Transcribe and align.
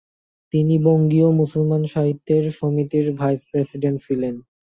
তিনি 0.53 0.75
বঙ্গীয় 0.85 1.29
মুসলমান 1.41 1.81
সাহিত্য 1.93 2.27
সমিতির 2.51 3.05
ভাইস-প্রেসিডেন্ট 3.19 3.97
ছিলেন। 4.05 4.35